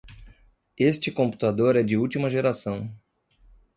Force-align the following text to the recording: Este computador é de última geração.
Este 0.79 1.11
computador 1.13 1.75
é 1.75 1.83
de 1.83 1.95
última 1.95 2.27
geração. 2.27 2.89